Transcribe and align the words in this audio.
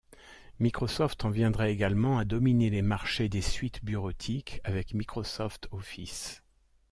Microsoft 0.57 1.25
en 1.25 1.29
viendrait 1.29 1.71
également 1.71 2.17
à 2.17 2.25
dominer 2.25 2.71
le 2.71 2.81
marché 2.81 3.29
des 3.29 3.43
suites 3.43 3.85
bureautiques 3.85 4.59
avec 4.63 4.95
Microsoft 4.95 5.67
Office. 5.69 6.41